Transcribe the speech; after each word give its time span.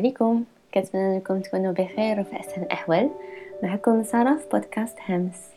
عليكم. 0.00 0.44
كنتمنى 0.74 1.16
إنكم 1.16 1.40
تكونوا 1.40 1.72
بخير 1.72 2.20
وفي 2.20 2.32
احسن 2.32 2.62
الاحوال 2.62 3.10
معكم 3.62 4.02
سارة 4.02 4.36
في 4.36 4.44
بودكاست 4.52 4.98
هامس 5.06 5.50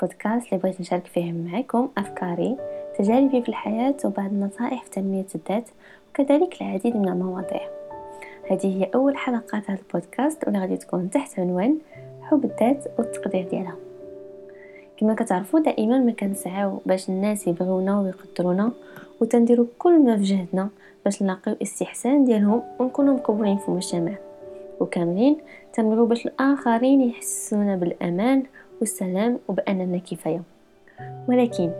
بودكاست 0.00 0.46
اللي 0.46 0.62
بغيت 0.62 0.80
نشارك 0.80 1.06
فيه 1.06 1.32
معكم 1.32 1.88
أفكاري 1.98 2.56
تجاربي 2.98 3.42
في 3.42 3.48
الحياة 3.48 3.94
وبعض 4.04 4.32
النصائح 4.32 4.82
في 4.82 4.90
تنمية 4.90 5.26
الذات 5.34 5.68
وكذلك 6.10 6.62
العديد 6.62 6.96
من 6.96 7.08
المواضيع. 7.08 7.60
هذه 8.50 8.78
هي 8.78 8.90
أول 8.94 9.16
حلقات 9.16 9.70
هذا 9.70 9.78
البودكاست 9.78 10.44
واللي 10.44 10.58
غادي 10.58 10.76
تكون 10.76 11.10
تحت 11.10 11.38
عنوان 11.38 11.78
حب 12.22 12.44
الذات 12.44 12.84
والتقدير 12.98 13.48
ديالها. 13.48 13.76
كما 14.96 15.14
كتعرفوا 15.14 15.60
دائما 15.60 15.98
ما 15.98 16.12
كنسعاو 16.12 16.80
باش 16.86 17.08
الناس 17.08 17.46
يبغونا 17.46 18.00
ويقدرونا 18.00 18.72
وتنديروا 19.20 19.66
كل 19.78 20.00
ما 20.00 20.16
في 20.16 20.22
جهدنا 20.22 20.68
باش 21.04 21.22
نلاقيو 21.22 21.56
استحسان 21.62 22.24
ديالهم 22.24 22.62
ونكونوا 22.78 23.14
مقبولين 23.14 23.56
في 23.56 23.68
المجتمع. 23.68 24.12
وكاملين 24.80 25.36
تنبغيو 25.72 26.06
باش 26.06 26.26
الآخرين 26.26 27.00
يحسونا 27.00 27.76
بالأمان 27.76 28.42
والسلام 28.80 29.38
وبأننا 29.48 29.98
كفاية. 29.98 30.42
ولكن 31.28 31.70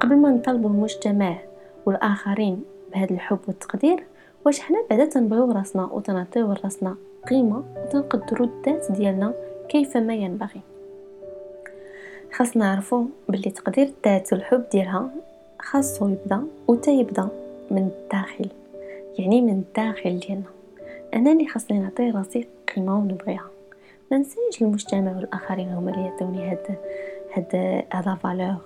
قبل 0.00 0.16
ما 0.16 0.30
نطلبوا 0.30 0.70
المجتمع 0.70 1.38
والآخرين 1.86 2.64
بهذا 2.92 3.10
الحب 3.10 3.38
والتقدير 3.48 4.04
واش 4.46 4.60
حنا 4.60 4.84
بعدا 4.90 5.04
تنبغيو 5.04 5.52
راسنا 5.52 5.84
وتنعطيو 5.84 6.52
راسنا 6.52 6.96
قيمة 7.30 7.62
وتنقدروا 7.76 8.46
الذات 8.46 8.92
ديالنا 8.92 9.32
كيفما 9.68 10.14
ينبغي. 10.14 10.60
خاصنا 12.32 12.64
نعرفوا 12.64 13.04
باللي 13.28 13.50
تقدير 13.50 13.86
الذات 13.86 14.32
والحب 14.32 14.64
ديالها 14.72 15.10
خاصو 15.58 16.08
يبدأ 16.08 16.42
وتا 16.68 17.28
من 17.70 17.90
الداخل. 18.02 18.48
يعني 19.18 19.40
من 19.40 19.52
الداخل 19.52 20.18
ديالنا 20.18 20.50
أنا 21.14 21.32
اللي 21.32 21.46
خاصني 21.46 21.78
نعطي 21.78 22.10
راسي 22.10 22.46
قيمه 22.74 22.98
ونبغيها 22.98 23.50
ما 24.10 24.18
نسيش 24.18 24.62
المجتمع 24.62 25.16
والآخرين 25.16 25.68
هما 25.68 25.90
اللي 25.90 26.04
يعطوني 26.04 26.50
هاد 26.50 26.78
هاد 27.34 27.84
هذا 27.92 28.14
فالور. 28.14 28.56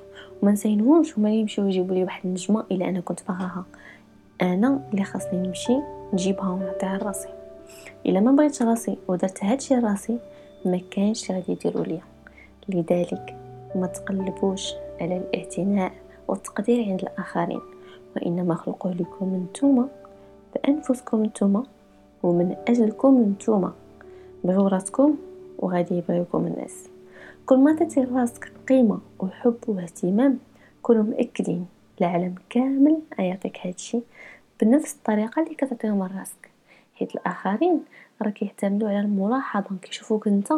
وما 0.42 0.52
نسينهمش 0.52 1.18
هما 1.18 1.28
اللي 1.28 1.40
يمشيو 1.40 1.66
يجيبوا 1.66 1.94
لي 1.94 2.04
واحد 2.04 2.26
النجمة 2.26 2.64
إلا 2.70 2.88
أنا 2.88 3.00
كنت 3.00 3.20
باغاها. 3.28 3.64
أنا 4.42 4.80
اللي 4.92 5.04
خاصني 5.04 5.46
نمشي 5.46 5.76
نجيبها 6.12 6.50
ونعطيها 6.50 6.98
لراسي 6.98 7.28
إلا 8.06 8.20
ما 8.20 8.32
بغيتش 8.32 8.62
راسي 8.62 8.98
ودرت 9.08 9.44
هادشي 9.44 9.74
لراسي 9.74 10.18
ما 10.64 10.80
كانش 10.90 11.30
غادي 11.30 11.52
يديروا 11.52 11.84
ليا. 11.84 12.02
لذلك 12.68 13.36
ما 13.74 13.86
تقلبوش 13.86 14.74
على 15.00 15.16
الاعتناء 15.16 15.92
والتقدير 16.28 16.84
عند 16.84 17.00
الآخرين 17.02 17.60
وإنما 18.16 18.54
خلقوا 18.54 18.90
لكم 18.90 19.46
نتوما 19.50 19.88
بانفسكم 20.54 21.24
نتوما 21.24 21.62
ومن 22.22 22.56
أجلكم 22.68 23.22
نتوما 23.22 23.72
بغوراتكم 24.44 25.16
وغادي 25.58 25.94
يبغيوكم 25.94 26.46
الناس. 26.46 26.88
كل 27.46 27.58
ما 27.58 27.74
تعطي 27.74 28.04
راسك 28.04 28.52
قيمه 28.68 28.98
وحب 29.20 29.56
واهتمام 29.66 30.38
كونوا 30.82 31.02
مأكدين 31.02 31.66
العالم 32.00 32.34
كامل 32.50 32.98
غيعطيك 33.18 33.66
هادشي 33.66 34.00
بنفس 34.60 34.94
الطريقة 34.94 35.42
اللي 35.42 35.54
كتعطيهم 35.54 36.02
راسك 36.02 36.50
حيت 36.94 37.14
الآخرين 37.14 37.80
راه 38.22 38.30
كيعتمدوا 38.30 38.88
على 38.88 39.00
الملاحظة. 39.00 39.76
كيشوفوك 39.82 40.28
أنت 40.28 40.52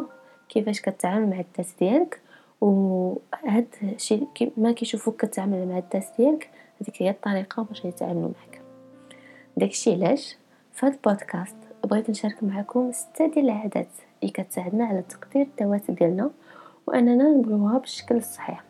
كيفاش 0.48 0.80
كتعامل 0.80 1.30
مع 1.30 1.40
الذات 1.40 1.66
ديالك 1.78 2.20
وهاد 2.60 3.66
الشيء 3.82 4.28
ما 4.56 4.72
كيشوفوك 4.72 5.24
كتعامل 5.24 5.68
مع 5.68 5.78
الذات 5.78 6.06
ديالك 6.18 6.50
هذيك 6.82 7.02
هي 7.02 7.10
الطريقة 7.10 7.62
باش 7.62 7.84
يتعاملوا 7.84 8.28
معك 8.28 8.63
داكشي 9.56 9.94
علاش؟ 9.94 10.36
هذا 10.82 10.92
البودكاست 10.94 11.56
بغيت 11.84 12.10
نشارك 12.10 12.42
معكم 12.42 12.92
ستة 12.92 13.26
ديال 13.26 13.44
العادات 13.44 13.88
اللي 14.22 14.32
كتساعدنا 14.32 14.84
على 14.84 15.02
تقدير 15.02 15.46
الذوات 15.60 15.90
ديالنا 15.90 16.30
وأننا 16.86 17.30
نبغيوها 17.30 17.78
بالشكل 17.78 18.16
الصحيح 18.16 18.64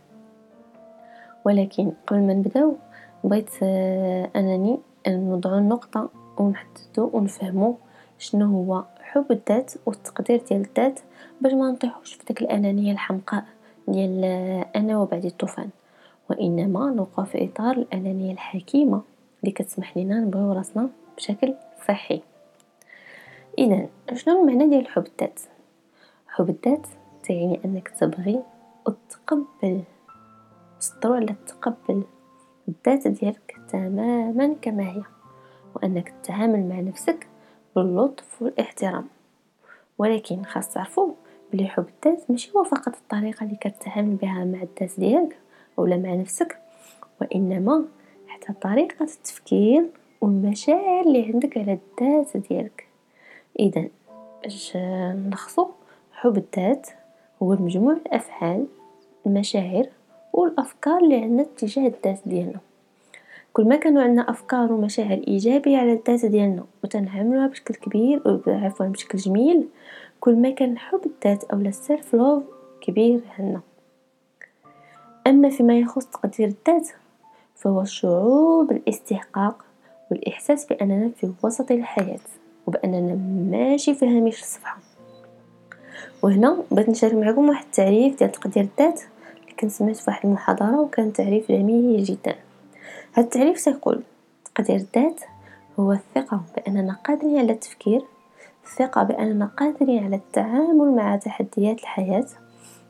ولكن 1.44 1.92
قبل 2.06 2.20
ما 2.20 2.34
نبداو 2.34 2.76
بغيت 3.24 3.50
آه، 3.62 4.30
أنني 4.36 4.78
نوضع 5.08 5.58
النقطة 5.58 6.08
ونحددو 6.38 7.10
ونفهمو 7.12 7.76
شنو 8.18 8.46
هو 8.46 8.84
حب 9.00 9.26
الذات 9.30 9.72
والتقدير 9.86 10.42
ديال 10.48 10.60
الذات 10.60 11.00
باش 11.40 11.52
ما 11.52 11.70
نطيحوش 11.70 12.14
في 12.14 12.24
ديك 12.28 12.42
الأنانية 12.42 12.92
الحمقاء 12.92 13.44
ديال 13.88 14.24
آه، 14.24 14.66
أنا 14.76 14.98
وبعد 14.98 15.24
الطوفان. 15.24 15.68
وإنما 16.30 16.90
نوقع 16.90 17.24
في 17.24 17.44
إطار 17.44 17.76
الأنانية 17.76 18.32
الحكيمة. 18.32 19.02
اللي 19.44 19.52
كتسمح 19.52 19.96
لنا 19.96 20.20
نبغيو 20.20 20.52
راسنا 20.52 20.88
بشكل 21.16 21.54
صحي. 21.88 22.22
اذا 23.58 23.88
شنو 24.14 24.40
المعنى 24.40 24.68
ديال 24.70 24.88
حب 24.88 25.06
الذات؟ 25.06 25.40
حب 26.28 26.50
الذات 26.50 26.86
تعني 27.28 27.60
أنك 27.64 27.88
تبغي 27.88 28.42
وتقبل 28.86 29.82
سطروا 30.78 31.16
على 31.16 31.34
تقبل 31.46 32.02
الذات 32.68 33.08
ديالك 33.08 33.56
تماما 33.68 34.54
كما 34.62 34.82
هي 34.82 35.02
وأنك 35.74 36.08
تتعامل 36.22 36.68
مع 36.68 36.80
نفسك 36.80 37.26
باللطف 37.76 38.42
والاحترام. 38.42 39.06
ولكن 39.98 40.44
خاص 40.44 40.68
تعرفوا 40.68 41.12
بلي 41.52 41.68
حب 41.68 41.86
الذات 42.04 42.30
ماشي 42.30 42.52
هو 42.56 42.64
فقط 42.64 42.96
الطريقة 42.96 43.44
اللي 43.44 43.56
كتعامل 43.56 44.14
بها 44.14 44.44
مع 44.44 44.62
الذات 44.62 45.00
ديالك 45.00 45.38
اولا 45.78 45.96
مع 45.96 46.14
نفسك 46.14 46.58
وإنما 47.20 47.84
حتى 48.44 48.52
طريقة 48.60 49.02
التفكير 49.02 49.86
والمشاعر 50.20 51.06
اللي 51.06 51.32
عندك 51.32 51.58
على 51.58 51.78
الذات 52.00 52.36
ديالك. 52.36 52.86
إذا 53.60 53.84
باش 54.42 54.76
نلخصو 54.76 55.66
حب 56.12 56.36
الذات 56.36 56.90
هو 57.42 57.52
مجموع 57.52 57.92
الأفعال 57.92 58.66
المشاعر 59.26 59.86
والأفكار 60.32 60.98
اللي 60.98 61.16
عندنا 61.16 61.46
تجاه 61.56 61.86
الذات 61.86 62.20
ديالنا. 62.26 62.60
كل 63.52 63.68
ما 63.68 63.76
كانوا 63.76 64.02
عندنا 64.02 64.30
أفكار 64.30 64.72
ومشاعر 64.72 65.22
إيجابية 65.28 65.78
على 65.78 65.92
الذات 65.92 66.26
ديالنا 66.26 66.64
وتنعملوها 66.84 67.46
بشكل 67.46 67.74
كبير 67.74 68.40
عفوا 68.46 68.86
بشكل 68.86 69.18
جميل 69.18 69.68
كل 70.20 70.36
ما 70.36 70.50
كان 70.50 70.78
حب 70.78 71.00
الذات 71.06 71.44
أو 71.44 71.58
السيلف 71.58 72.14
لوف 72.14 72.42
كبير 72.80 73.20
عندنا. 73.38 73.60
أما 75.26 75.50
فيما 75.50 75.78
يخص 75.78 76.06
تقدير 76.06 76.48
الذات 76.48 76.88
فهو 77.54 77.80
الشعور 77.80 78.64
بالاستحقاق 78.64 79.64
والإحساس 80.10 80.66
بأننا 80.66 81.10
في 81.20 81.32
وسط 81.42 81.70
الحياة 81.70 82.18
وبأننا 82.66 83.14
ماشي 83.50 83.94
في 83.94 84.06
هامش 84.06 84.42
الصفحة. 84.42 84.78
وهنا 86.22 86.62
بغيت 86.70 86.88
نشارك 86.88 87.14
معكم 87.14 87.48
واحد 87.48 87.64
التعريف 87.64 88.18
ديال 88.18 88.32
تقدير 88.32 88.62
الذات 88.62 89.00
اللي 89.42 89.52
كنت 89.60 89.70
سمعت 89.70 89.96
في 89.96 90.04
واحد 90.08 90.26
المحاضرة 90.26 90.80
وكان 90.80 91.12
تعريف 91.12 91.52
جميل 91.52 92.04
جدا. 92.04 92.34
هذا 93.12 93.26
التعريف 93.26 93.58
سيقول 93.58 94.02
تقدير 94.54 94.76
الذات 94.76 95.20
هو 95.80 95.92
الثقة 95.92 96.40
بأننا 96.56 96.96
قادرين 97.04 97.38
على 97.38 97.52
التفكير 97.52 98.04
الثقة 98.64 99.02
بأننا 99.02 99.46
قادرين 99.46 100.04
على 100.04 100.16
التعامل 100.16 100.96
مع 100.96 101.16
تحديات 101.16 101.80
الحياة 101.80 102.26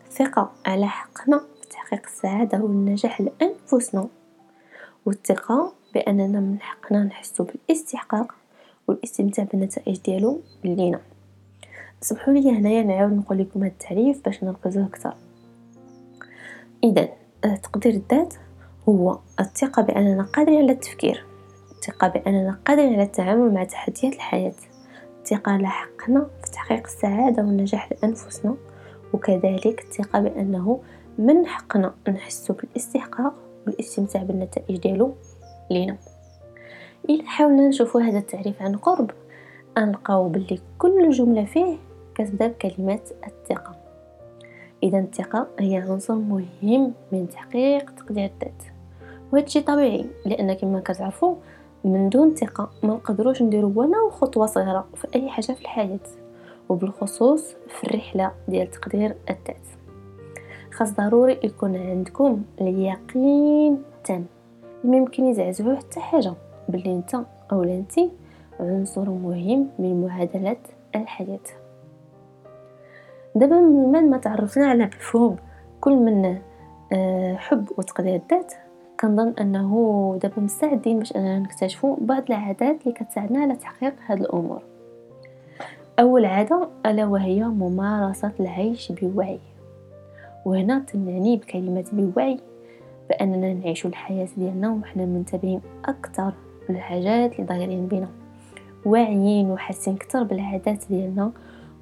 الثقة 0.06 0.50
على 0.66 0.86
حقنا 0.86 1.38
في 1.60 1.68
تحقيق 1.68 2.02
السعادة 2.06 2.58
والنجاح 2.58 3.20
لأنفسنا. 3.20 4.08
والثقة 5.06 5.72
بأننا 5.94 6.40
من 6.40 6.60
حقنا 6.60 7.04
نحسو 7.04 7.44
بالاستحقاق 7.44 8.34
والاستمتاع 8.88 9.44
بالنتائج 9.44 10.00
ديالو 10.00 10.40
لينا 10.64 11.00
سمحوا 12.00 12.34
لي 12.34 12.50
هنايا 12.50 12.82
نعاود 12.82 13.12
نقول 13.12 13.38
لكم 13.38 13.60
هذا 13.60 13.72
التعريف 13.72 14.24
باش 14.24 14.44
نركزوا 14.44 14.84
أكثر. 14.84 15.14
اذا 16.84 17.08
تقدير 17.62 17.92
الذات 17.92 18.34
هو 18.88 19.18
الثقة 19.40 19.82
بأننا 19.82 20.22
قادرين 20.22 20.62
على 20.62 20.72
التفكير 20.72 21.24
الثقة 21.70 22.08
بأننا 22.08 22.58
قادرين 22.66 22.94
على 22.94 23.02
التعامل 23.02 23.54
مع 23.54 23.64
تحديات 23.64 24.14
الحياة 24.14 24.54
الثقة 25.18 25.52
على 25.52 25.68
حقنا 25.68 26.26
في 26.44 26.50
تحقيق 26.50 26.86
السعادة 26.86 27.42
والنجاح 27.42 27.92
لأنفسنا 27.92 28.56
وكذلك 29.12 29.84
الثقة 29.84 30.20
بأنه 30.20 30.80
من 31.18 31.46
حقنا 31.46 31.94
نحس 32.08 32.52
بالاستحقاق 32.52 33.43
والاستمتاع 33.66 34.22
بالنتائج 34.22 34.76
ديالو 34.76 35.14
لينا. 35.70 35.96
إلا 37.10 37.24
حاولنا 37.24 37.68
نشوفو 37.68 37.98
هذا 37.98 38.18
التعريف 38.18 38.62
عن 38.62 38.76
قرب 38.76 39.10
نلقاو 39.78 40.28
بلي 40.28 40.58
كل 40.78 41.10
جملة 41.10 41.44
فيه 41.44 41.76
كتبدا 42.14 42.46
بكلمة 42.46 43.00
الثقة. 43.26 43.76
إذا 44.82 44.98
الثقة 44.98 45.46
هي 45.58 45.76
عنصر 45.76 46.14
مهم 46.14 46.92
من 47.12 47.28
تحقيق 47.28 47.90
تقدير 47.90 48.24
الذات. 48.24 48.62
وهادشي 49.32 49.60
طبيعي 49.60 50.06
لأن 50.26 50.52
كما 50.52 50.80
كتعرفوا 50.80 51.36
من 51.84 52.08
دون 52.08 52.34
ثقة 52.34 52.70
ما 52.82 52.94
نقدروش 52.94 53.42
نديرو 53.42 53.72
ولو 53.74 54.10
خطوة 54.10 54.46
صغيرة 54.46 54.86
في 54.94 55.08
أي 55.14 55.28
حاجة 55.28 55.52
في 55.52 55.60
الحياة. 55.60 55.98
وبالخصوص 56.68 57.54
في 57.68 57.84
الرحلة 57.84 58.32
ديال 58.48 58.70
تقدير 58.70 59.16
الذات. 59.30 59.73
خاص 60.74 60.92
ضروري 60.92 61.38
يكون 61.44 61.76
عندكم 61.76 62.42
اليقين 62.60 63.82
التام 63.98 64.26
ما 64.84 64.96
يمكن 64.96 65.24
يزعزعو 65.24 65.76
حتى 65.76 66.00
حاجة 66.00 66.32
باللي 66.68 66.92
انت 66.92 67.16
اولا 67.52 67.74
انت 67.74 68.10
عنصر 68.60 69.10
مهم 69.10 69.68
من 69.78 70.06
معادلة 70.06 70.56
الحياة. 70.94 71.38
دابا 73.34 73.60
من 73.60 74.10
ما 74.10 74.16
تعرفنا 74.16 74.66
على 74.66 74.86
مفهوم 74.86 75.36
كل 75.80 75.96
من 75.96 76.38
آه، 76.92 77.34
حب 77.34 77.68
وتقدير 77.78 78.14
الذات 78.14 78.52
كنظن 79.00 79.34
أنه 79.40 80.18
دابا 80.22 80.42
مستعدين 80.42 80.98
باش 80.98 81.16
أننا 81.16 81.38
نكتشفوا 81.38 81.96
بعض 82.00 82.22
العادات 82.28 82.82
اللي 82.82 82.92
كتساعدنا 82.92 83.40
على 83.40 83.56
تحقيق 83.56 83.94
هذه 84.06 84.20
الأمور. 84.20 84.62
أول 85.98 86.24
عادة 86.24 86.68
ألا 86.86 87.06
وهي 87.06 87.44
ممارسة 87.44 88.32
العيش 88.40 88.92
بوعي. 88.92 89.40
وهنا 90.44 90.78
تنعني 90.78 91.36
بكلمة 91.36 91.84
بوعي 91.92 92.40
بأننا 93.08 93.54
نعيش 93.54 93.86
الحياة 93.86 94.28
ديالنا 94.36 94.70
وحنا 94.70 95.04
منتبهين 95.04 95.60
أكثر 95.84 96.32
للحاجات 96.68 97.32
اللي 97.32 97.46
دايرين 97.46 97.86
بينا. 97.86 98.08
واعيين 98.84 99.50
وحاسين 99.50 99.94
أكثر 99.94 100.22
بالعادات 100.22 100.84
ديالنا 100.90 101.32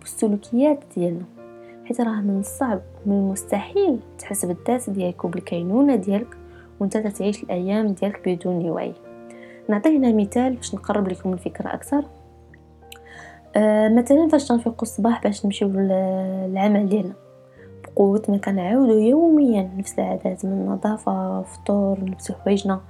والسلوكيات 0.00 0.84
ديالنا 0.96 1.24
حيت 1.84 2.00
راه 2.00 2.20
من 2.20 2.40
الصعب 2.40 2.80
من 3.06 3.12
المستحيل 3.12 3.98
تحس 4.18 4.44
بالذات 4.44 4.90
ديالك 4.90 5.24
وبالكينونة 5.24 5.96
ديالك 5.96 6.36
وأنت 6.80 6.96
تعيش 6.96 7.42
الأيام 7.42 7.86
ديالك 7.86 8.28
بدون 8.28 8.70
وعي. 8.70 8.92
نعطي 9.68 9.96
هنا 9.96 10.12
مثال 10.12 10.56
باش 10.56 10.74
نقرب 10.74 11.08
لكم 11.08 11.32
الفكرة 11.32 11.74
أكثر. 11.74 12.04
آه 13.56 13.88
مثلا 13.88 14.28
فاش 14.28 14.48
تنفيقوا 14.48 14.82
الصباح 14.82 15.22
باش 15.22 15.44
نمشيو 15.44 15.68
للعمل 15.68 16.88
ديالنا. 16.88 17.21
بقوه 17.96 18.22
ما 18.28 18.36
كنعاودو 18.36 18.98
يوميا 18.98 19.70
نفس 19.78 19.98
العادات 19.98 20.44
من 20.44 20.66
نظافه 20.66 21.42
فطور 21.42 22.00
نلبسو 22.00 22.34
حوايجنا 22.34 22.80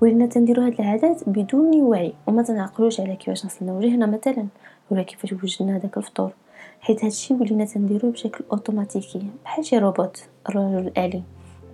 ولينا 0.00 0.26
تنديرو 0.26 0.62
هاد 0.62 0.80
العادات 0.80 1.28
بدون 1.28 1.80
وعي 1.82 2.12
وما 2.26 2.42
تنعقلوش 2.42 3.00
على 3.00 3.16
كيفاش 3.16 3.44
غسلنا 3.44 3.72
وجهنا 3.72 4.06
مثلا 4.06 4.46
ولا 4.90 5.02
كيفاش 5.02 5.32
وجدنا 5.32 5.78
داك 5.78 5.96
الفطور. 5.96 6.32
حيت 6.80 7.04
هادشي 7.04 7.34
ولينا 7.34 7.64
تنديروه 7.64 8.12
بشكل 8.12 8.44
أوتوماتيكي 8.52 9.22
بحال 9.44 9.64
شي 9.64 9.78
روبوت 9.78 10.28
الرجل 10.48 10.86
الالي 10.86 11.22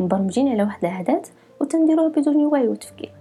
مبرمجين 0.00 0.48
على 0.48 0.62
واحد 0.62 0.84
العادات 0.84 1.28
وتنديروها 1.60 2.08
بدون 2.08 2.46
وعي 2.46 2.68
وتفكير. 2.68 3.12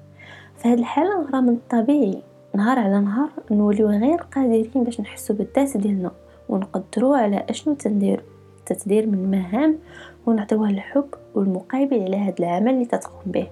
فهاد 0.57 0.79
الحالة 0.79 1.29
راه 1.33 1.41
من 1.41 1.49
الطبيعي 1.49 2.21
نهار 2.55 2.79
على 2.79 2.99
نهار 2.99 3.29
نوليو 3.51 3.89
غير 3.89 4.21
قادرين 4.35 4.83
باش 4.83 5.01
نحسو 5.01 5.33
بالذات 5.33 5.77
ديالنا 5.77 6.11
ونقدروا 6.49 7.17
على 7.17 7.45
أشنو 7.49 7.73
تندير 7.73 8.23
التدير 8.71 9.07
من 9.07 9.13
المهام 9.13 9.79
ونعطيوها 10.25 10.69
الحب 10.69 11.09
والمقابل 11.35 12.01
على 12.01 12.17
هذا 12.17 12.35
العمل 12.39 12.73
اللي 12.73 12.85
تتقوم 12.85 13.21
به. 13.25 13.47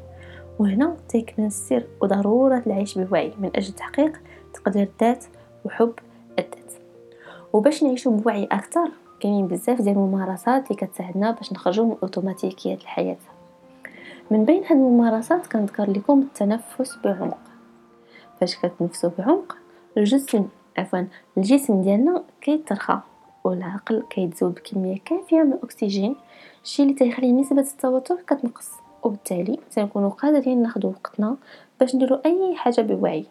وهنا 0.60 0.98
تيكمن 1.10 1.46
السر 1.46 1.84
وضرورة 2.02 2.64
العيش 2.68 2.98
بوعي 2.98 3.34
من 3.40 3.52
أجل 3.56 3.74
تحقيق 3.74 4.22
تقدير 4.54 4.90
الذات 4.94 5.26
وحب 5.66 5.94
الذات. 6.40 6.74
وباش 7.54 7.84
نعيشو 7.84 8.12
بوعي 8.12 8.44
أكثر 8.44 8.92
كاينين 9.20 9.48
بزاف 9.48 9.82
ديال 9.82 9.96
الممارسات 9.96 10.72
اللي 10.72 10.76
كتساعدنا 10.76 11.32
باش 11.32 11.54
نخرجوا 11.54 11.86
من 11.86 11.96
اوتوماتيكيات 12.04 12.82
الحياة. 12.82 13.18
من 14.32 14.46
بين 14.46 14.64
هاد 14.64 14.72
الممارسات 14.72 15.48
كنذكر 15.48 15.92
لكم 15.92 16.20
التنفس 16.20 16.98
بعمق. 17.04 17.38
فاش 18.40 18.56
كتنفسوا 18.56 19.10
بعمق 19.18 19.58
الجسم 19.98 20.46
عفوا 20.78 21.04
الجسم 21.38 21.82
ديالنا 21.82 22.24
كيترخى. 22.42 23.00
والعقل 23.44 24.04
كيتزود 24.10 24.54
بكميه 24.54 24.98
كافيه 25.06 25.44
من 25.44 25.54
الأكسجين 25.54 26.16
الشيء 26.64 26.86
اللي 26.86 26.98
تيخلي 26.98 27.32
نسبة 27.32 27.62
التوتر 27.62 28.16
كتنقص. 28.28 28.70
وبالتالي 29.04 29.60
تنكونوا 29.76 30.10
قادرين 30.10 30.62
ناخذ 30.62 30.86
وقتنا 30.86 31.36
باش 31.80 31.96
نديروا 31.96 32.26
أي 32.26 32.56
حاجة 32.56 32.82
بوعي. 32.82 33.26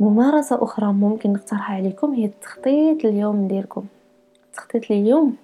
ممارسة 0.00 0.62
أخرى 0.62 0.92
ممكن 0.92 1.32
نقترحها 1.32 1.76
عليكم 1.76 2.12
هي 2.12 2.24
التخطيط 2.24 3.04
اليوم 3.04 3.48
ديالكم. 3.48 3.84
التخطيط 4.50 4.90
اليوم 4.90 5.36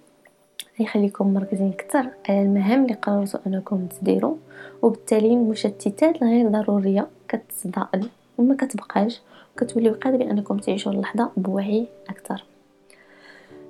يخليكم 0.80 1.34
مركزين 1.34 1.68
أكثر 1.68 2.06
على 2.28 2.42
المهام 2.42 2.82
اللي 2.82 2.94
قررتوا 2.94 3.40
أنكم 3.46 3.86
تديروا 3.86 4.36
وبالتالي 4.82 5.34
المشتتات 5.34 6.22
الغير 6.22 6.48
ضرورية 6.48 7.08
كتضاءل 7.28 8.08
وما 8.38 8.54
كتبقاش 8.54 9.20
وكتوليو 9.56 9.94
قادرين 9.94 10.30
أنكم 10.30 10.58
تعيشوا 10.58 10.92
اللحظة 10.92 11.30
بوعي 11.36 11.86
أكثر 12.08 12.44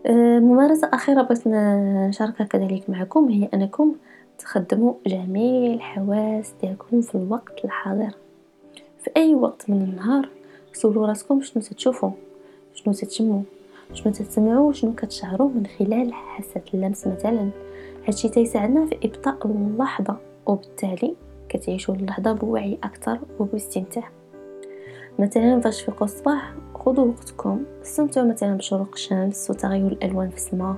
آه، 0.06 0.38
ممارسة 0.38 0.90
أخيرة 0.92 1.22
بغيت 1.22 1.46
نشاركها 1.46 2.44
كذلك 2.44 2.90
معكم. 2.90 3.28
هي 3.28 3.48
أنكم 3.54 3.94
تخدموا 4.38 4.94
جميع 5.06 5.74
الحواس 5.74 6.52
ديالكم 6.60 7.00
في 7.00 7.14
الوقت 7.14 7.64
الحاضر. 7.64 8.10
في 8.98 9.10
أي 9.16 9.34
وقت 9.34 9.70
من 9.70 9.82
النهار 9.82 10.28
سولوا 10.72 11.06
راسكم 11.06 11.42
شنو 11.42 11.62
تتشوفوا 11.62 12.10
شنو 12.74 12.94
تتشموا 12.94 13.42
شنو 13.92 14.12
تسمعوا 14.12 14.68
وشنو 14.68 14.94
كتشعروا 14.94 15.48
من 15.48 15.66
خلال 15.66 16.12
حاسة 16.12 16.60
اللمس 16.74 17.06
مثلا. 17.06 17.50
هادشي 18.06 18.28
تيساعدنا 18.28 18.86
في 18.86 18.98
إبطاء 19.04 19.46
اللحظة 19.46 20.16
وبالتالي 20.46 21.14
كتعيشوا 21.48 21.94
اللحظة 21.94 22.32
بوعي 22.32 22.78
أكثر 22.84 23.18
وباستمتاع. 23.38 24.10
مثلا 25.18 25.60
فاش 25.60 25.82
تفيقوا 25.82 26.04
الصباح 26.04 26.54
خذوا 26.84 27.04
وقتكم. 27.04 27.62
استمتعوا 27.82 28.26
مثلا 28.26 28.56
بشروق 28.56 28.88
الشمس 28.92 29.50
وتغير 29.50 29.86
الألوان 29.86 30.28
في 30.30 30.36
السماء. 30.36 30.76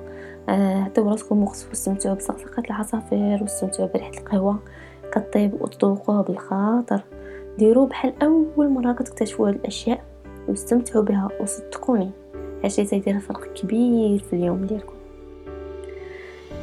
عطيو 0.48 1.10
راسكم 1.10 1.42
وقت 1.42 1.66
واستمتعوا 1.68 2.14
بصقصقة 2.14 2.62
العصافير 2.70 3.42
واستمتعوا 3.42 3.88
بريحة 3.88 4.10
القهوة. 4.18 4.58
كطيب 5.12 5.62
وتذوقوها 5.62 6.22
بالخاطر. 6.22 7.00
ديروا 7.58 7.86
بحال 7.86 8.22
أول 8.22 8.68
مرة 8.68 8.92
كتكتشفوا 8.92 9.48
هاد 9.48 9.54
الأشياء 9.54 10.04
واستمتعوا 10.48 11.04
بها 11.04 11.28
وصدقوني. 11.40 12.10
هادشي 12.64 12.84
تيدير 12.84 13.20
فرق 13.20 13.52
كبير 13.52 14.18
في 14.18 14.32
اليوم 14.32 14.64
ديالكم. 14.64 14.94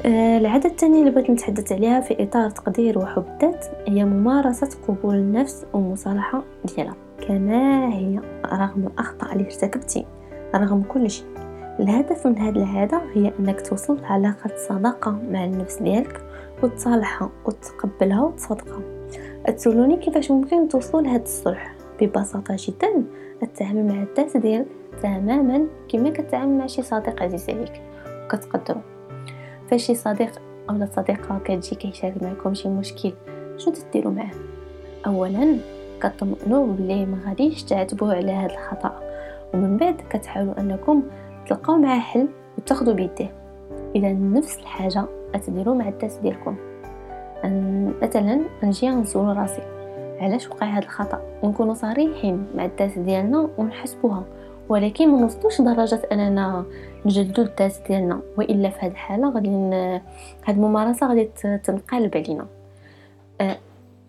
آه 0.06 0.38
العادة 0.38 0.69
الثانية 0.69 1.00
اللي 1.00 1.12
بغيت 1.12 1.30
نتحدث 1.30 1.71
عليها 1.71 2.01
في 2.01 2.24
إطار 2.24 2.50
تقدير 2.50 3.00
وحب 3.00 3.25
الذات 3.27 3.65
هي 3.88 4.06
ممارسة 4.06 4.69
قبول 4.88 5.15
النفس 5.15 5.65
والمصالحة 5.74 6.44
ديالها. 6.65 6.95
كما 7.27 7.94
هي 7.94 8.19
رغم 8.45 8.88
الأخطاء 8.88 9.33
اللي 9.33 9.45
ارتكبتي 9.45 10.06
رغم 10.56 10.83
كل 10.83 11.10
شيء. 11.10 11.25
الهدف 11.80 12.27
من 12.27 12.38
هذه 12.38 12.63
العادة 12.63 13.01
هي 13.13 13.33
أنك 13.39 13.62
توصل 13.62 14.01
لعلاقة 14.01 14.50
صداقة 14.69 15.12
مع 15.31 15.45
النفس 15.45 15.81
ديالك 15.81 16.21
وتصالحها 16.63 17.30
وتقبلها 17.45 18.21
وتصدقها 18.21 18.81
تسولوني 19.57 19.98
كيفاش 19.98 20.31
ممكن 20.31 20.68
توصلوا 20.68 21.01
لهذا 21.01 21.24
الصلح؟ 21.24 21.75
ببساطة 22.01 22.57
جدا 22.60 23.04
التعامل 23.44 23.85
مع 23.85 24.04
الذات 24.04 24.38
ديالك 24.38 24.68
تماما 25.04 25.68
كما 25.90 26.09
كتعامل 26.09 26.57
مع 26.57 26.68
شي 26.68 26.81
صديق 26.81 27.23
عزيز 27.23 27.49
عليك. 27.49 27.81
وكتقدرو 28.26 28.81
فاش 29.71 29.85
شي 29.85 29.95
صديق 29.95 30.31
اولا 30.69 30.88
صديقة 30.95 31.40
كتجي 31.45 31.76
كيشارك 31.76 32.23
معكم 32.23 32.54
شي 32.54 32.69
مشكل 32.69 33.14
شنو 33.57 33.73
تديروا 33.73 34.14
معاه؟ 34.14 34.31
اولا 35.07 35.57
كطمئنوا 36.01 36.68
بلي 36.68 37.06
ما 37.06 37.18
غاديش 37.27 37.63
تعاتبوه 37.63 38.15
على 38.15 38.31
هذا 38.31 38.53
الخطأ. 38.53 38.99
ومن 39.53 39.77
بعد 39.77 40.01
كتحاولوا 40.09 40.59
أنكم 40.59 41.03
تلقاو 41.47 41.77
معاه 41.77 41.99
حل 41.99 42.27
وتاخذوا 42.57 42.94
بيديه. 42.94 43.31
اذا 43.95 44.13
نفس 44.13 44.59
الحاجة 44.59 45.06
غتديروا 45.35 45.75
مع 45.75 45.87
الذات 45.87 46.13
ديالكم. 46.21 46.56
مثلا 48.01 48.41
نجي 48.63 48.89
نسول 48.89 49.37
راسي. 49.37 49.61
علاش 50.19 50.49
وقع 50.49 50.68
هذا 50.68 50.83
الخطأ؟ 50.83 51.21
ونكونوا 51.44 51.73
صريحين 51.73 52.47
مع 52.56 52.65
الذات 52.65 52.99
ديالنا 52.99 53.49
ونحسبوها. 53.57 54.23
ولكن 54.69 55.09
ما 55.11 55.19
نوصلوش 55.19 55.61
لدرجه 55.61 56.01
أننا 56.11 56.65
نجلدو 57.06 57.41
الذات 57.41 57.77
ديالنا. 57.87 58.19
وإلا 58.37 58.69
في 58.69 58.85
هذه 58.85 58.91
الحالة 58.91 59.29
غادي 59.29 59.49
هاد 60.45 60.56
الممارسة 60.56 61.07
غادي 61.07 61.29
تنقلب 61.63 62.18
علينا. 62.18 62.45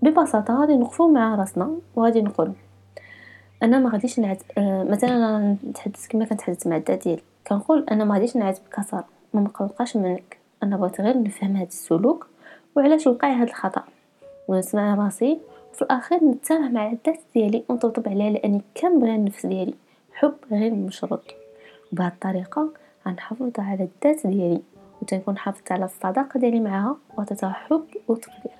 ببساطة 0.02 0.60
غادي 0.60 0.76
نوقفوا 0.76 1.12
مع 1.12 1.34
راسنا 1.34 1.76
وغادي 1.96 2.22
نقول 2.22 2.52
أنا 3.62 3.78
ما 3.78 3.90
غاديش 3.90 4.18
نعت 4.18 4.42
أه 4.58 4.84
مثلا 4.84 5.16
أنا 5.16 5.56
نتحدث 5.68 6.06
كما 6.08 6.24
كنتحدث 6.24 6.66
مع 6.66 6.76
الذات 6.76 7.04
ديالي. 7.04 7.22
كنقول 7.46 7.86
أنا 7.90 8.04
ما 8.04 8.14
غاديش 8.14 8.36
نعاتبك 8.36 8.68
كسر 8.72 9.04
ما 9.34 9.40
نقلقاش 9.40 9.96
منك. 9.96 10.38
أنا 10.62 10.76
بغيت 10.76 11.00
غير 11.00 11.22
نفهم 11.22 11.56
هذا 11.56 11.66
السلوك 11.66 12.26
وعلاش 12.76 13.06
وقع 13.06 13.28
هذا 13.28 13.44
الخطأ. 13.44 13.82
ونسمع 14.48 14.94
راسي 14.94 15.38
وفي 15.72 15.82
الأخير 15.82 16.24
نتسامح 16.24 16.70
مع 16.70 16.86
الذات 16.86 17.20
ديالي 17.34 17.64
ونطبطب 17.68 18.08
عليها 18.08 18.30
لأني 18.30 18.62
كنبغي 18.76 19.14
النفس 19.14 19.46
ديالي. 19.46 19.74
حب 20.14 20.34
غير 20.50 20.74
مشروط. 20.74 21.22
وبهذه 21.92 22.12
الطريقة 22.12 22.68
غنحافظ 23.08 23.50
على 23.58 23.88
الذات 24.04 24.26
ديالي. 24.26 24.60
وتنكون 25.02 25.38
حافظت 25.38 25.72
على 25.72 25.84
الصداقة 25.84 26.40
ديالي 26.40 26.60
معها 26.60 26.96
وعطيتها 27.18 27.50
حب 27.50 27.84
وتقدير. 28.08 28.59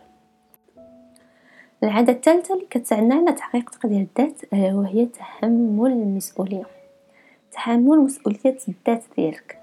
العادة 1.84 2.12
الثالثة 2.12 2.54
اللي 2.54 2.66
كتساعدنا 2.70 3.14
على 3.14 3.32
تحقيق 3.32 3.70
تقدير 3.70 4.06
الذات 4.18 4.40
وهي 4.52 5.06
تحمل 5.06 5.92
المسؤولية. 5.92 6.66
تحمل 7.52 7.98
مسؤولية 7.98 8.56
الذات 8.68 9.04
ديالك. 9.16 9.58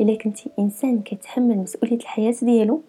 إلا 0.00 0.18
كنتي 0.18 0.50
إنسان 0.58 1.00
كيتحمل 1.02 1.58
مسؤولية 1.58 1.96
الحياة 1.96 2.34
ديالو 2.42 2.80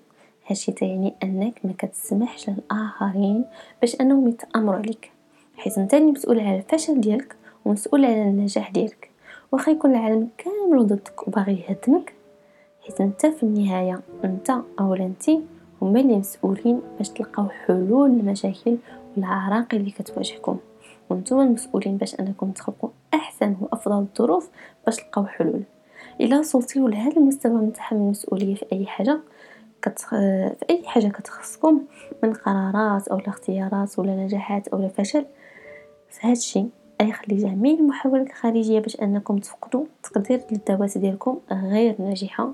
هادشي 0.47 0.71
تعني 0.71 1.13
أنك 1.23 1.59
ما 1.63 1.73
كتسمحش 1.77 2.49
للآخرين 2.49 3.45
باش 3.81 4.01
أنهم 4.01 4.27
يتأمروا 4.27 4.75
عليك. 4.77 5.11
حيت 5.57 5.77
أنت 5.77 5.93
اللي 5.93 6.11
مسؤول 6.11 6.39
على 6.39 6.57
الفشل 6.57 7.01
ديالك 7.01 7.35
ومسؤول 7.65 8.05
على 8.05 8.21
النجاح 8.21 8.71
ديالك. 8.71 9.09
واخا 9.51 9.71
يكون 9.71 9.91
العالم 9.91 10.29
كامل 10.37 10.87
ضدك 10.87 11.27
وباغي 11.27 11.65
يهدمك 11.69 12.13
حيت 12.85 13.01
أنت 13.01 13.25
في 13.25 13.43
النهاية 13.43 14.01
أنت 14.23 14.51
اولا 14.79 15.05
انت. 15.05 15.29
هما 15.81 15.99
اللي 15.99 16.17
مسؤولين 16.17 16.81
باش 16.97 17.09
تلقاو 17.09 17.49
حلول 17.49 18.09
للمشاكل 18.09 18.77
والعراقيل 19.15 19.79
اللي 19.79 19.91
كتواجهكم. 19.91 20.57
وأنتم 21.09 21.39
المسؤولين 21.39 21.97
باش 21.97 22.19
انكم 22.19 22.51
تخلقوا 22.51 22.89
أحسن 23.13 23.55
وأفضل 23.61 23.97
الظروف 23.97 24.49
باش 24.85 24.95
تلقاو 24.95 25.25
حلول. 25.25 25.63
إلا 26.21 26.39
وصلتيو 26.39 26.87
لهذا 26.87 27.17
المستوى 27.17 27.53
من 27.53 27.73
تحمل 27.73 27.99
المسؤولية 27.99 28.55
في 28.55 28.65
أي 28.73 28.85
حاجة 28.85 29.19
كت... 29.81 29.99
في 29.99 30.65
أي 30.69 30.83
حاجة 30.85 31.07
كتخصكم 31.07 31.81
من 32.23 32.33
قرارات 32.33 33.07
أو 33.07 33.17
اختيارات 33.17 33.99
ولا 33.99 34.15
نجاحات 34.15 34.67
أو 34.67 34.89
فشل 34.89 35.25
فهاد 36.09 36.35
الشيء 36.35 36.69
يخلي 37.01 37.37
جميع 37.37 37.73
المحاولات 37.73 38.27
الخارجية 38.27 38.79
باش 38.79 39.01
أنكم 39.01 39.37
تفقدوا 39.37 39.85
تقدير 40.03 40.41
للذوات 40.51 40.97
ديالكم 40.97 41.37
غير 41.51 41.95
ناجحة 41.99 42.51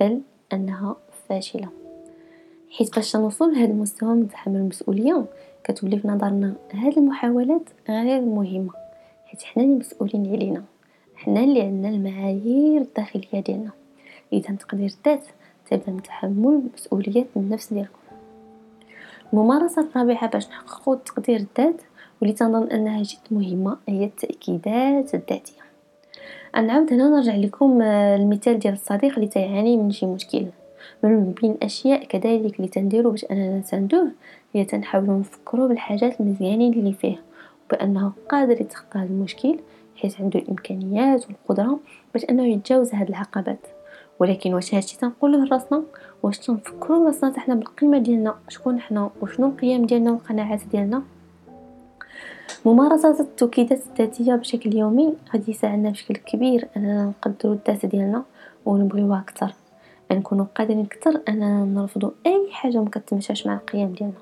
بل 0.00 0.20
أنها 0.52 0.96
فاشلة. 1.28 1.68
حيت 2.70 2.96
باش 2.96 3.16
نوصل 3.16 3.52
لهذا 3.52 3.70
المستوى 3.70 4.14
من 4.14 4.28
تحمل 4.28 4.56
المسؤولية 4.56 5.24
كتولي 5.64 5.98
في 5.98 6.08
نظرنا 6.08 6.54
هاد 6.72 6.98
المحاولات 6.98 7.62
غير 7.88 8.20
مهمة. 8.20 8.70
حيت 9.26 9.42
حنا 9.42 9.62
اللي 9.64 9.74
مسؤولين 9.74 10.32
علينا. 10.32 10.64
حنا 11.16 11.40
اللي 11.40 11.62
عندنا 11.62 11.88
المعايير 11.88 12.80
الداخلية 12.80 13.40
ديالنا. 13.40 13.70
إذا 14.32 14.54
تقدير 14.54 14.86
الذات 14.86 15.26
تبدأ 15.70 16.00
تحمل 16.00 16.62
مسؤوليه 16.74 17.26
النفس 17.36 17.72
ديالكم 17.72 17.98
الممارسة 19.32 19.82
الرابعة 19.82 20.30
باش 20.30 20.48
نحققوا 20.48 20.94
تقدير 20.94 21.36
الذات 21.36 21.82
واللي 22.20 22.34
تنظن 22.34 22.70
أنها 22.70 23.02
جد 23.02 23.18
مهمة 23.30 23.76
هي 23.88 24.04
التأكيدات 24.04 25.14
الذاتية. 25.14 25.62
نعاود 26.56 26.92
هنا 26.92 27.08
نرجع 27.08 27.34
لكم 27.36 27.82
المثال 27.82 28.58
ديال 28.58 28.74
الصديق 28.74 29.14
اللي 29.14 29.26
تيعاني 29.26 29.76
من 29.76 29.90
شي 29.90 30.06
مشكل. 30.06 30.46
من 31.02 31.32
بين 31.32 31.50
الاشياء 31.50 32.04
كذلك 32.04 32.56
اللي 32.56 32.68
تنديرو 32.68 33.10
باش 33.10 33.24
أننا 33.24 33.58
نساندوه 33.58 34.08
هي 34.54 34.64
تنحاولوا 34.64 35.18
نفكروا 35.18 35.68
بالحاجات 35.68 36.20
المزيانين 36.20 36.72
اللي 36.72 36.92
فيه 36.92 37.22
وبأنه 37.66 38.12
قادر 38.28 38.60
يتخطى 38.60 38.98
هذا 38.98 39.08
المشكل 39.08 39.58
حيت 39.96 40.20
عنده 40.20 40.40
الإمكانيات 40.40 41.26
والقدرة 41.26 41.80
باش 42.14 42.24
أنه 42.24 42.46
يتجاوز 42.46 42.94
هاد 42.94 43.08
العقبات. 43.08 43.66
ولكن 44.18 44.54
واش 44.54 44.74
هادشي 44.74 44.98
تنقولوه 44.98 45.44
لراسنا 45.44 45.82
واش 46.22 46.38
تنفكروا 46.38 47.06
راسنا 47.06 47.40
حنا 47.40 47.54
بالقيمة 47.54 47.98
ديالنا؟ 47.98 48.34
شكون 48.48 48.80
حنا؟ 48.80 49.10
وشنو 49.20 49.46
القيم 49.46 49.86
ديالنا 49.86 50.10
والقناعات 50.10 50.60
ديالنا؟ 50.72 51.02
ممارسة 52.64 53.20
التوكيدات 53.20 53.80
الذاتية 53.86 54.34
بشكل 54.34 54.76
يومي 54.76 55.14
غادي 55.32 55.50
يساعدنا 55.50 55.90
بشكل 55.90 56.16
كبير 56.16 56.68
أننا 56.76 57.04
نقدروا 57.04 57.54
الذات 57.54 57.86
ديالنا 57.86 58.24
ونبغيوها 58.66 59.18
أكثر. 59.18 59.52
نكونوا 60.16 60.46
قادرين 60.54 60.80
أكثر 60.80 61.20
اننا 61.28 61.64
نرفضوا 61.64 62.10
أي 62.26 62.48
حاجة 62.52 62.78
ما 62.78 62.90
كتمشاش 62.90 63.46
مع 63.46 63.54
القيم 63.54 63.92
ديالنا. 63.92 64.14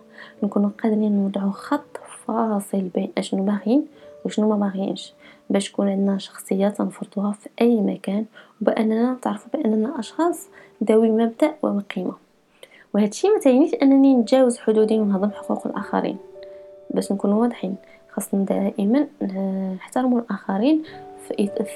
نكونوا 0.43 0.71
قادرين 0.83 1.13
نوضعوا 1.13 1.51
خط 1.51 1.97
فاصل 2.27 2.81
بين 2.81 3.13
أشنو 3.19 3.45
باغيين 3.45 3.87
وشنو 4.25 4.49
ما 4.49 4.57
باغيينش 4.57 5.13
باش 5.51 5.71
تكون 5.71 5.89
عندنا 5.89 6.19
شخصيه 6.19 6.69
تنفرضوها 6.69 7.33
في 7.33 7.49
أي 7.61 7.81
مكان 7.81 8.25
وبأننا 8.63 9.13
نتعرفوا 9.13 9.51
بأننا 9.53 10.01
أشخاص 10.01 10.49
ذوي 10.85 11.11
وهذا 12.95 13.09
الشيء 13.09 13.31
ما 13.31 13.39
تعنيش 13.41 13.75
أنني 13.75 14.15
نتجاوز 14.15 14.59
حدودي 14.59 14.99
ونهضم 14.99 15.31
حقوق 15.31 15.67
الآخرين. 15.67 16.17
باش 16.91 17.13
نكونوا 17.13 17.43
واضحين 17.43 17.77
خاصنا 18.11 18.45
دائما 18.45 19.07
نحترموا 19.75 20.21
الآخرين 20.21 20.83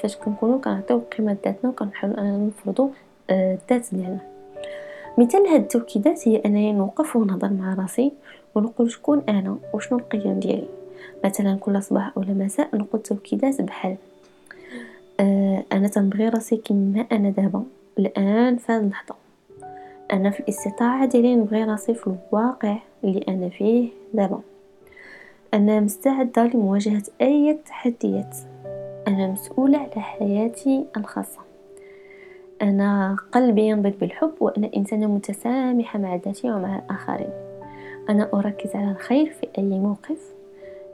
فاش 0.01 0.15
كنكونوا 0.17 0.59
كنعطيو 0.59 1.01
قيمة 1.17 1.37
ذاتنا 1.45 1.69
وكنحاولوا 1.69 2.19
أننا 2.19 2.37
نفرضوا 2.37 2.87
آه، 2.87 3.10
الذات 3.31 3.85
ديالنا 3.91 4.19
مثال 5.17 5.47
هاد 5.47 5.61
التوكيدات 5.61 6.27
هي 6.27 6.41
أنني 6.45 6.71
نوقف 6.73 7.15
ونهضر 7.15 7.53
مع 7.53 7.73
راسي 7.73 8.11
ونقول 8.55 8.91
شكون 8.91 9.23
أنا 9.29 9.57
وشنو 9.73 9.99
القيم 9.99 10.39
ديالي. 10.39 10.67
مثلا 11.25 11.57
كل 11.59 11.83
صباح 11.83 12.11
أو 12.17 12.23
مساء 12.27 12.75
نقول 12.75 13.01
توكيدات 13.01 13.61
بحال 13.61 13.95
آه 15.19 15.63
أنا 15.71 15.87
تنبغي 15.87 16.29
راسي 16.29 16.57
كما 16.57 17.05
أنا 17.11 17.29
دابا 17.29 17.63
الآن 17.99 18.57
في 18.57 18.77
اللحظة. 18.77 19.15
أنا 20.13 20.29
في 20.29 20.39
الاستطاعة 20.39 21.05
ديالي 21.05 21.35
نبغي 21.35 21.63
راسي 21.63 21.93
في 21.93 22.07
الواقع 22.07 22.77
اللي 23.03 23.25
أنا 23.27 23.49
فيه 23.49 23.89
دابا. 24.13 24.41
أنا 25.53 25.79
مستعدة 25.79 26.43
لمواجهة 26.43 27.03
أي 27.21 27.59
تحديات. 27.65 28.37
أنا 29.07 29.27
مسؤولة 29.27 29.77
على 29.77 30.01
حياتي 30.01 30.85
الخاصة. 30.97 31.50
أنا 32.61 33.17
قلبي 33.31 33.61
ينبض 33.61 33.93
بالحب 33.99 34.31
وأنا 34.39 34.69
إنسانة 34.77 35.07
متسامحة 35.07 35.99
مع 35.99 36.15
ذاتي 36.15 36.51
ومع 36.51 36.79
الآخرين. 36.79 37.29
أنا 38.09 38.29
أركز 38.33 38.75
على 38.75 38.91
الخير 38.91 39.25
في 39.25 39.47
أي 39.57 39.79
موقف. 39.79 40.33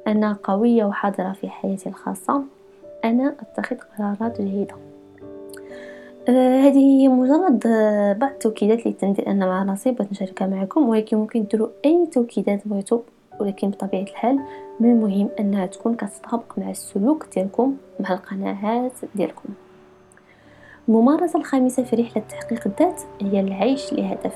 أنا 0.07 0.37
قوية 0.43 0.85
وحاضرة 0.85 1.31
في 1.31 1.49
حياتي 1.49 1.89
الخاصة. 1.89 2.43
أنا 3.05 3.35
أتخذ 3.39 3.75
قرارات 3.75 4.41
جيدة. 4.41 4.75
آه 6.29 6.59
هذه 6.59 6.77
هي 6.77 7.07
مجرد 7.07 7.67
آه 7.67 8.13
بعض 8.13 8.31
التوكيدات 8.31 8.79
اللي 8.79 8.93
تندير 8.93 9.27
أنا 9.27 9.45
مع 9.45 9.63
راسي 9.63 9.91
بغيت 9.91 10.11
نشاركها 10.11 10.47
معكم 10.47 10.89
ولكن 10.89 11.17
ممكن 11.17 11.43
ديروا 11.43 11.67
أي 11.85 12.07
توكيدات 12.11 12.67
بغيتو 12.67 13.01
ولكن 13.39 13.69
بطبيعة 13.69 14.01
الحال 14.01 14.39
من 14.79 14.91
المهم 14.91 15.29
أنها 15.39 15.65
تكون 15.65 15.95
كتطابق 15.95 16.59
مع 16.59 16.69
السلوك 16.69 17.25
ديالكم 17.35 17.77
مع 17.99 18.13
القناعات 18.13 18.91
ديالكم. 19.15 19.49
الممارسة 20.87 21.39
الخامسة 21.39 21.83
في 21.83 21.95
رحلة 21.95 22.23
تحقيق 22.29 22.67
الذات 22.67 23.01
هي 23.21 23.39
العيش 23.39 23.93
لهدف. 23.93 24.35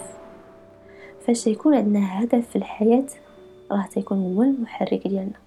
فاش 1.28 1.48
يكون 1.48 1.76
عندنا 1.76 2.24
هدف 2.24 2.50
في 2.50 2.56
الحياة 2.56 3.06
راه 3.72 3.86
تيكون 3.94 4.18
هو 4.18 4.44
المحرك 4.44 5.08
ديالنا. 5.08 5.40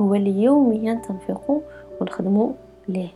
هو 0.00 0.14
اللي 0.14 0.42
يوميا 0.42 0.94
تنفيقو 0.94 1.60
ونخدمو 2.00 2.52
ليه. 2.88 3.08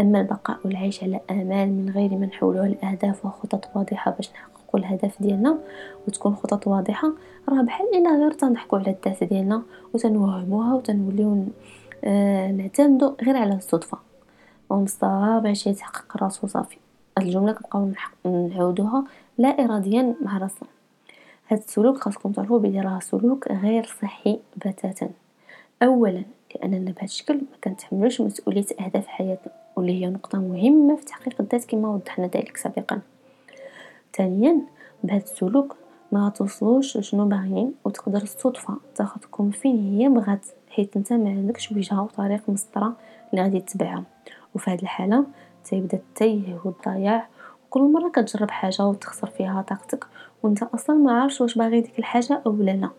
أما 0.00 0.20
البقاء 0.20 0.58
والعيش 0.64 1.04
على 1.04 1.20
آمال 1.30 1.68
من 1.68 1.92
غير 1.94 2.10
ما 2.10 2.26
نحولوها 2.26 2.68
لأهداف 2.68 3.24
وخطط 3.24 3.68
واضحة 3.74 4.10
باش 4.10 4.30
نحققوا 4.30 4.80
الهدف 4.80 5.22
ديالنا 5.22 5.58
وتكون 6.08 6.34
خطط 6.34 6.66
واضحة 6.66 7.12
راه 7.48 7.62
بحال 7.62 7.86
إلا 7.94 8.10
غير 8.10 8.30
تنضحكوا 8.30 8.78
على 8.78 8.96
الذات 9.04 9.24
ديالنا 9.24 9.62
وتنوهموها 9.94 10.74
وتنوليو 10.74 11.44
آه 12.04 12.50
نعتمدوا 12.50 13.10
غير 13.22 13.36
على 13.36 13.54
الصدفة. 13.54 14.07
ومصطفى 14.70 15.40
باش 15.42 15.66
يتحقق 15.66 16.22
راسو 16.22 16.46
صافي. 16.46 16.76
هاد 17.18 17.26
الجملة 17.26 17.52
كنبقاو 17.52 17.92
نعاودوها 18.24 19.04
لا 19.38 19.48
اراديا 19.48 20.14
مع 20.22 20.38
راسنا. 20.38 20.68
هاد 21.48 21.58
السلوك 21.58 21.98
خاصكم 21.98 22.32
تعرفوا 22.32 22.58
بلي 22.58 22.80
راه 22.80 22.98
سلوك 23.00 23.48
غير 23.52 23.96
صحي 24.02 24.38
بتاتا. 24.56 25.10
اولا 25.82 26.24
لاننا 26.54 26.90
بهذا 26.90 27.04
الشكل 27.04 27.34
ما 27.34 27.56
كنتحملوش 27.64 28.20
مسؤولية 28.20 28.66
أهداف 28.80 29.06
حياتنا 29.06 29.52
واللي 29.76 30.04
هي 30.04 30.10
نقطة 30.10 30.38
مهمة 30.38 30.96
في 30.96 31.04
تحقيق 31.04 31.40
الذات 31.40 31.64
كما 31.64 31.88
وضحنا 31.88 32.26
ذلك 32.26 32.56
سابقا. 32.56 33.00
ثانيا 34.16 34.60
بهذا 35.04 35.22
السلوك 35.22 35.76
ما 36.12 36.28
توصلوش 36.28 36.96
لشنو 36.96 37.28
باغيين 37.28 37.74
وتقدر 37.84 38.22
الصدفه 38.22 38.76
تاخذكم 38.94 39.50
فين 39.50 39.98
هي 39.98 40.08
بغات 40.08 40.46
حيت 40.70 40.96
أنت 40.96 41.12
ما 41.12 41.30
عندكش 41.30 41.72
وجهة 41.72 42.02
وطريق 42.02 42.48
مسطرة 42.48 42.96
اللي 43.32 43.42
غادي 43.42 43.60
تتبعها. 43.60 44.04
وفي 44.54 44.70
هذه 44.70 44.82
الحالة 44.82 45.24
تيبدا 45.64 45.96
التيه 45.96 46.60
والضياع 46.64 47.28
كل 47.70 47.80
مرة 47.80 48.08
كتجرب 48.08 48.50
حاجة 48.50 48.86
وتخسر 48.86 49.26
فيها 49.26 49.62
طاقتك 49.62 50.06
وانت 50.42 50.62
أصلا 50.62 50.96
ما 50.96 51.20
عارفش 51.20 51.40
واش 51.40 51.58
باغي 51.58 51.80
ديك 51.80 51.98
الحاجة 51.98 52.42
أو 52.46 52.52
لا 52.52 52.90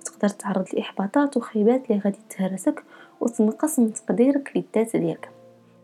وتقدر 0.00 0.28
تعرض 0.28 0.64
لإحباطات 0.74 1.36
وخيبات 1.36 1.90
اللي 1.90 2.02
غادي 2.04 2.18
تهرسك 2.30 2.84
وتنقص 3.20 3.78
من 3.78 3.92
تقديرك 3.92 4.52
للذات 4.56 4.96
ديالك. 4.96 5.30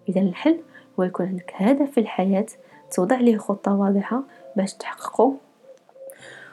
اذا 0.09 0.21
الحل 0.21 0.61
هو 0.99 1.05
يكون 1.05 1.27
عندك 1.27 1.53
هدف 1.55 1.91
في 1.91 2.01
الحياة 2.01 2.47
توضع 2.91 3.17
ليه 3.17 3.39
خطة 3.39 3.75
واضحة 3.75 4.23
باش 4.57 4.75
تحققه 4.75 5.35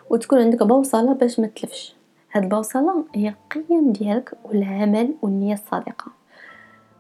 وتكون 0.09 0.41
عندك 0.41 0.63
بوصلة 0.63 1.13
باش 1.13 1.39
ما 1.39 1.47
تلفش. 1.47 1.95
هاد 2.31 2.43
البوصلة 2.43 3.05
هي 3.15 3.29
القيم 3.29 3.91
ديالك 3.91 4.33
والعمل 4.43 5.13
والنية 5.21 5.53
الصادقة. 5.53 6.11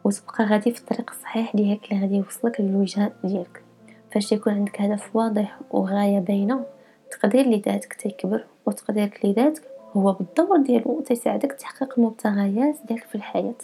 وتبقى 0.07 0.45
غادي 0.45 0.71
في 0.71 0.79
الطريق 0.79 1.09
الصحيح 1.11 1.55
ديالك 1.55 1.91
اللي 1.91 2.01
غادي 2.01 2.15
يوصلك 2.15 2.61
للوجهة 2.61 3.11
ديالك. 3.23 3.63
فاش 4.11 4.31
يكون 4.31 4.53
عندك 4.53 4.81
هدف 4.81 5.15
واضح 5.15 5.59
وغاية 5.71 6.19
باينة 6.19 6.65
تقدير 7.11 7.45
لذاتك 7.45 7.93
تيكبر 7.93 8.45
وتقديرك 8.65 9.25
لذاتك 9.25 9.63
هو 9.97 10.11
بالدور 10.13 10.57
ديالو 10.57 11.01
تيساعدك 11.01 11.51
تحقيق 11.51 11.93
المبتغيات 11.99 12.75
ديالك 12.87 13.03
في 13.03 13.15
الحياة. 13.15 13.55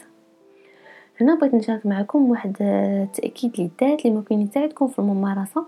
هنا 1.21 1.35
بغيت 1.35 1.53
نشارك 1.53 1.85
معكم 1.85 2.29
واحد 2.29 2.57
التاكيد 2.61 3.59
للذات 3.59 4.05
اللي 4.05 4.17
ممكن 4.17 4.41
يساعدكم 4.41 4.87
في 4.87 4.99
الممارسة 4.99 5.65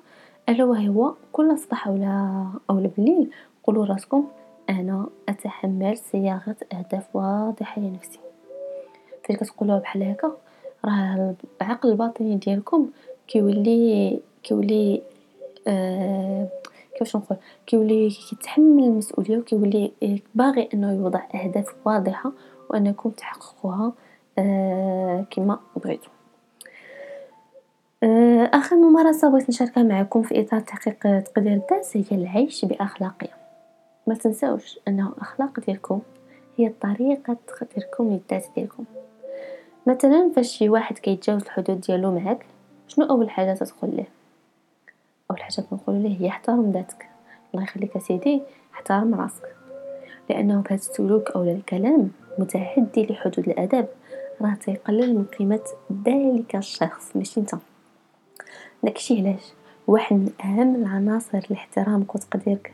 ألا 0.50 0.64
وهو 0.64 1.14
كل 1.32 1.58
صباح 1.58 1.88
اولا 1.88 2.46
اولا 2.70 2.88
بالليل 2.98 3.32
قولوا 3.64 3.86
راسكم 3.86 4.28
أنا 4.70 5.08
أتحمل 5.30 5.98
صياغة 5.98 6.56
أهداف 6.74 7.16
واضحة 7.16 7.82
لنفسي. 7.82 8.20
فاش 9.24 9.38
كتقولوها 9.38 9.80
بحال 9.80 10.04
هكا 10.04 10.32
راه 10.86 11.36
العقل 11.62 11.90
الباطني 11.90 12.36
ديالكم 12.36 12.90
كيولي 13.28 14.20
كيولي 14.44 15.02
آه 15.68 16.48
كيفاش 16.94 17.16
نقول 17.16 17.38
كيولي 17.68 18.10
كيتحمل 18.10 18.84
المسؤولية 18.84 19.38
وكيولي 19.38 19.92
باغي 20.36 20.70
إنه 20.74 20.94
يوضع 20.94 21.22
أهداف 21.36 21.76
واضحة 21.86 22.32
وأنكم 22.70 23.10
تحققوها 23.10 23.94
آه 24.40 25.26
كما 25.32 25.60
بغيتو. 25.76 26.10
آه 28.04 28.50
آخر 28.54 28.76
ممارسة 28.76 29.30
بغيت 29.30 29.50
نشاركها 29.50 29.84
معكم 29.84 30.22
في 30.22 30.42
إطار 30.42 30.60
تحقيق 30.60 31.00
تقدير 31.00 31.54
الذات 31.54 31.98
هي 31.98 32.18
العيش 32.18 32.66
بأخلاقية. 32.66 33.34
ما 34.08 34.16
تنساوش 34.16 34.80
إنه 34.88 35.10
الأخلاق 35.10 35.60
ديالكم 35.60 36.00
هي 36.58 36.72
طريقة 36.82 37.38
تقديركم 37.48 38.10
للذات 38.12 38.46
ديالكم. 38.56 38.84
مثلا 39.88 40.32
فاش 40.36 40.58
شي 40.58 40.70
واحد 40.70 40.98
كيتجاوز 40.98 41.42
الحدود 41.42 41.82
ديالو 41.82 42.20
معاك 42.20 42.46
شنو 42.88 43.06
أول 43.06 43.30
حاجة 43.30 43.54
تدخل 43.54 43.96
ليه 43.96 44.08
أول 45.32 45.42
حاجة 45.42 45.62
كنقول 45.62 45.96
ليه 45.96 46.22
هي 46.22 46.28
احترم 46.28 46.72
ذاتك. 46.72 47.06
الله 47.54 47.64
يخليك 47.64 47.98
سيدي 47.98 48.42
احترم 48.74 49.16
راسك. 49.16 49.56
لأنه 50.30 50.62
بهذا 50.62 50.76
السلوك 50.76 51.32
أو 51.32 51.44
الكلام 51.44 52.12
متعدي 52.38 53.06
لحدود 53.06 53.50
الأدب. 53.50 53.88
راه 54.42 54.54
تيقلل 54.54 55.16
من 55.16 55.26
قيمة 55.26 55.64
ذلك 56.08 56.56
الشخص 56.56 57.16
ماشي 57.16 57.40
أنت. 57.40 57.56
داكشي 58.84 59.20
علاش؟ 59.20 59.54
واحد 59.88 60.16
من 60.16 60.32
أهم 60.44 60.76
العناصر 60.76 61.48
لاحترامك 61.50 62.16
وتقديرك 62.16 62.74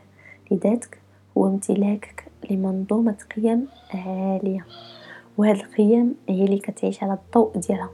لذاتك 0.50 0.98
هو 1.38 1.46
امتلاكك 1.46 2.24
لمنظومة 2.50 3.16
قيم 3.36 3.68
عالية. 3.94 4.66
وهاد 5.42 5.56
القيم 5.56 6.14
هي 6.28 6.44
اللي 6.44 6.58
كتعيش 6.58 7.02
على 7.02 7.12
الضوء 7.12 7.58
ديالها. 7.58 7.90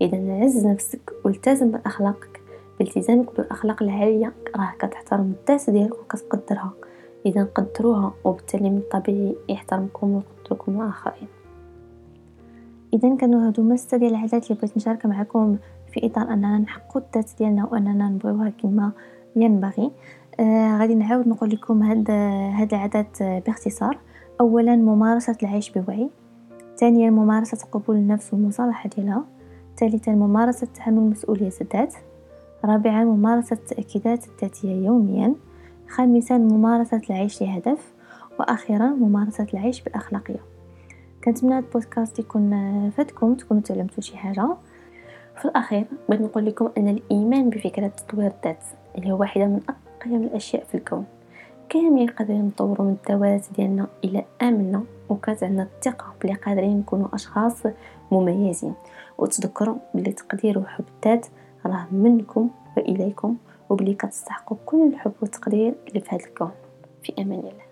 إذا 0.00 0.44
عز 0.44 0.66
نفسك 0.66 1.12
والتزم 1.24 1.70
بأخلاقك. 1.70 2.40
بالتزامك 2.78 3.36
بالأخلاق 3.36 3.82
العالية 3.82 4.32
راه 4.56 4.72
كتحترم 4.78 5.34
الذات 5.40 5.70
ديالك 5.70 5.92
وكتقدرها. 5.92 6.72
إذا 7.26 7.48
قدروها 7.54 8.12
وبالتالي 8.24 8.70
من 8.70 8.76
الطبيعي 8.76 9.36
يحترمكم 9.48 10.14
ويقدركم 10.14 10.80
الآخرين. 10.82 11.28
إذا 12.94 13.16
كانوا 13.16 13.46
هادو 13.46 13.62
مسته 13.62 13.96
ديال 13.96 14.10
العادات 14.10 14.50
اللي 14.50 14.58
بغيت 14.60 14.76
نشارك 14.76 15.06
معكم 15.06 15.56
في 15.92 16.06
إطار 16.06 16.32
أننا 16.32 16.58
نحققوا 16.58 17.02
الذات 17.02 17.30
ديالنا 17.38 17.68
وأننا 17.72 18.08
نبغيوها 18.08 18.48
كما 18.62 18.92
ينبغي 19.36 19.90
آه 20.40 20.78
غادي 20.78 20.94
نعاود 20.94 21.28
نقول 21.28 21.50
لكم 21.50 21.82
هاد 21.82 22.10
هاد 22.60 22.74
العادات 22.74 23.22
باختصار. 23.22 23.98
اولا 24.40 24.76
ممارسة 24.76 25.36
العيش 25.42 25.70
بوعي. 25.70 26.10
ثانيا 26.76 27.10
ممارسة 27.10 27.66
قبول 27.72 27.96
النفس 27.96 28.34
والمصالحه 28.34 28.88
ديالها 28.88 29.24
ثالثا 29.76 30.12
ممارسة 30.12 30.66
تحمل 30.66 31.00
مسؤولية 31.00 31.52
الذات. 31.60 31.94
رابعا 32.64 33.04
ممارسة 33.04 33.54
التأكيدات 33.54 34.26
الذاتية 34.28 34.86
يوميا. 34.86 35.34
خامسا 35.88 36.38
ممارسة 36.38 37.00
العيش 37.10 37.42
لهدف. 37.42 37.94
وأخيرا 38.40 38.86
ممارسة 38.86 39.46
العيش 39.54 39.82
باخلاقيه 39.82 40.40
كنتمنى 41.24 41.54
هذا 41.54 41.66
البودكاست 41.66 42.18
يكون 42.18 42.50
فاتكم 42.90 43.34
تكونوا 43.34 43.62
تعلمتوا 43.62 44.02
شي 44.02 44.16
حاجة. 44.16 44.48
في 45.36 45.44
الأخير 45.44 45.86
بغيت 46.08 46.20
نقول 46.20 46.46
لكم 46.46 46.70
أن 46.78 46.88
الإيمان 46.88 47.50
بفكرة 47.50 47.86
تطوير 47.86 48.26
الذات 48.26 48.64
اللي 48.98 49.12
هو 49.12 49.20
واحدة 49.20 49.46
من 49.46 49.60
أقيم 49.68 50.22
الأشياء 50.22 50.64
في 50.64 50.74
الكون. 50.74 51.04
كاملين 51.68 52.08
قادرين 52.08 52.46
نطوروا 52.46 52.86
من 52.86 52.96
الذوات 53.08 53.46
ديالنا 53.56 53.86
إلى 54.04 54.24
امنه 54.42 54.84
وكانت 55.08 55.44
عندنا 55.44 55.62
الثقة 55.62 56.14
بلي 56.22 56.34
قادرين 56.34 56.78
نكونوا 56.78 57.14
أشخاص 57.14 57.62
مميزين. 58.10 58.74
وتذكروا 59.18 59.76
بلي 59.94 60.12
تقدير 60.12 60.58
وحب 60.58 60.84
الذات 61.04 61.26
راه 61.66 61.86
منكم 61.92 62.50
وإليكم 62.76 63.36
وبلي 63.70 63.94
كتستحقوا 63.94 64.56
كل 64.66 64.86
الحب 64.86 65.12
والتقدير 65.22 65.74
اللي 65.88 66.00
في 66.00 66.14
هذا 66.14 66.24
الكون. 66.24 66.50
في 67.02 67.12
أمان 67.18 67.38
الله. 67.38 67.63